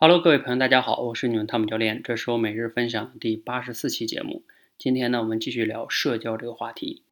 [0.00, 4.44] Hello，各位朋友，大家好，我是你们汤姆教练，这是我每日分享第八十四期节目。
[4.78, 7.02] 今天呢，我们继续聊社交这个话题。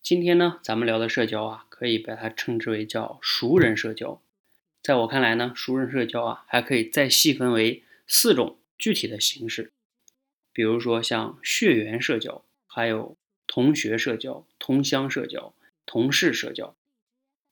[0.00, 4.22] 今天呢，咱们聊的社交啊，可以把它称之为叫熟人社交。
[4.80, 9.72] 在我看来呢，熟人社交啊，还可以再细分为四种具体的形式，
[10.52, 13.16] 比如说像血缘社交，还有
[13.48, 15.52] 同学社交、同乡社交、
[15.84, 16.76] 同事社交。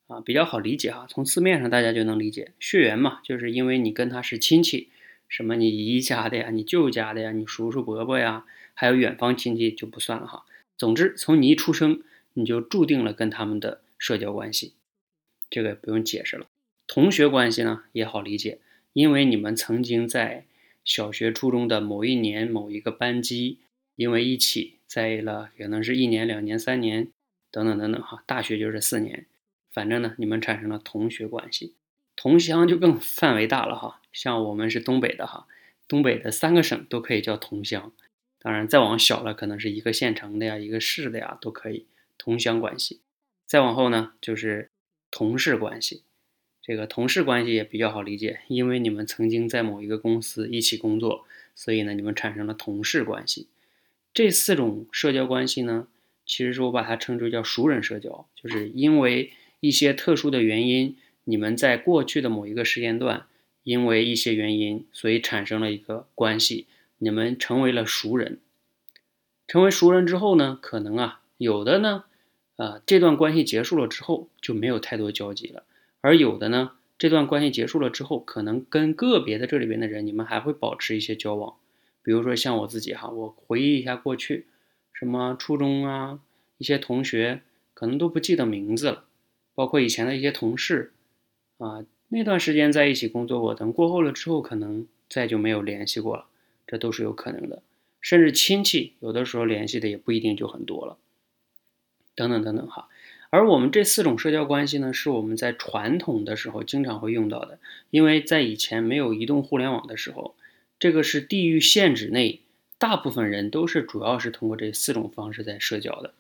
[0.09, 4.89] 啊，比较好理解哈，从字面上大家就能理解，血缘嘛，就是因为你跟他是亲戚，
[5.29, 10.45] 什么你姨家的呀，你舅家的呀，你叔叔伯伯呀，还有远方亲戚就不算了哈。
[10.79, 12.03] 总之，从你一出生，
[12.35, 14.75] 你就注定了跟他们的社交关系，
[15.51, 16.47] 这个不用解释了。
[16.87, 18.61] 同学关系呢也好理解，
[18.93, 20.45] 因为你们曾经在
[20.85, 23.59] 小学、初中的某一年某一个班级，
[23.97, 27.09] 因为一起在了，可能是一年、两年、三年
[27.51, 28.23] 等等等等哈。
[28.25, 29.27] 大学就是四年。
[29.77, 31.75] 反正呢，你们产生了同学关系，
[32.17, 34.01] 同乡就更范围大了哈。
[34.11, 35.47] 像我们是东北的哈，
[35.87, 37.93] 东北的三个省都可以叫同乡。
[38.39, 41.85] 当然，再往小了，可能是一个县城的呀，一个市的呀，都可以
[42.17, 43.03] 同乡关系。
[43.45, 44.71] 再往后呢，就是
[45.11, 46.05] 同事关系。
[46.63, 53.49] 这个同事关系也比较好理解，因为你们曾经在某一个公司一起工作，所以呢，你们产生了同事关系。
[54.15, 55.89] 这四种社交关系呢，
[56.25, 59.35] 其实是我把它称之为叫熟人社交，就是因为。
[59.61, 63.27] 一些特殊的原因，你们在过去的某一个时间段，
[63.63, 66.67] 因为一些原因，所以产生了一个关系，
[66.99, 68.39] 你们成为了熟人。
[69.49, 72.05] 成为熟人之后呢，可能啊，有的呢，
[72.57, 75.63] 啊，这段关系结束了之后就没有太多交集了；
[76.01, 81.55] 而有的呢，这段关系结束了之后，可能跟个别的这里边的人，你们还会保持一些交往。
[82.03, 84.47] 比如说像我自己哈，我回忆一下过去，
[84.93, 86.21] 什么初中啊，
[86.59, 87.43] 一些同学
[87.75, 89.06] 可能都不记得名字了。
[89.57, 90.93] 包括以前的一些同事，
[91.59, 96.27] 啊，那段时间在一起工作过，等过后了之后，可能再就没有联系过了，
[96.67, 97.63] 这都是有可能的。
[98.01, 100.99] 甚至亲戚，有的时候联系的也不一定就很多了，
[102.15, 102.89] 等等等等哈。
[103.31, 107.59] 而我们这四种社交关系呢，是我们在传统的时候经常会用到的，
[107.91, 110.37] 因为在以前没有移动互联网的时候，
[110.79, 112.43] 这个是地域限制内，
[112.79, 116.15] 大部分人都是主要是通过这四种方式在社交的。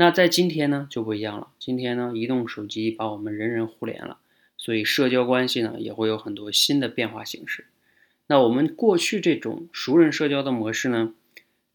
[0.00, 1.48] 那在今天呢就不一样了。
[1.58, 4.16] 今天呢，移动手机把我们人人互联了，
[4.56, 7.66] 所以社交关系呢也会有很多新的变化形式。
[8.26, 11.12] 那我们过去这种熟人社交的模式呢，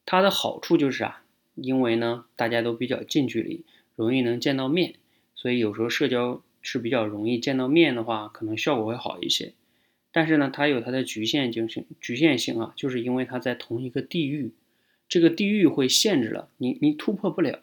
[0.07, 1.21] 它的好处就是啊，
[1.53, 3.63] 因为呢大家都比较近距离，
[3.95, 4.95] 容易能见到面，
[5.35, 9.53] 所以有时候社交是比较容易见到面的话，可能效果会好一些。
[10.11, 14.55] 但是呢，它有它的局限性，局限性啊，就是因为它在同一个地域，
[15.07, 17.59] 这个地域会限制了你，你突破不了。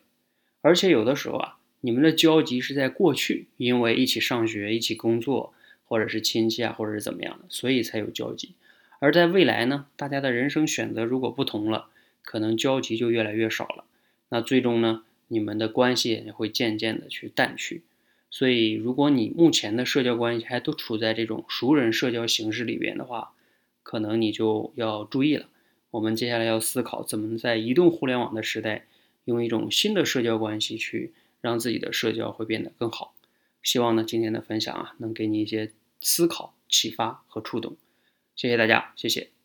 [0.62, 5.52] 而且有的时候啊，你们的交集是在过去，因为一起上学、一起工作，
[5.84, 8.54] 或者是亲戚啊，或者是怎么样的，所以才有交集。
[9.00, 11.88] 而在未来呢，大家的人生选择如果不同了，
[12.22, 13.84] 可能交集就越来越少了。
[14.28, 17.82] 那最终呢，你们的关系也会渐渐的去淡去。
[18.30, 23.32] 所以，如果你目前的社交关系还都处在这种熟人社交形式里边的话，
[23.82, 25.46] 可能你就要注意了。
[25.90, 28.86] 我们接下来要思考怎么在移动互联网的时代。
[29.24, 33.14] 用一种新的社交关系去让自己的社交会变得更好。
[33.62, 37.76] 希望呢今天的分享啊能给你一些思考、启发和触动。
[38.34, 39.41] 谢谢大家，谢谢。